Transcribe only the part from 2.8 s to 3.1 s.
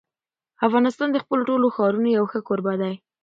دی.